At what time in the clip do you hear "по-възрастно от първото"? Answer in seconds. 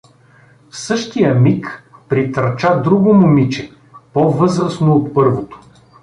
4.13-5.59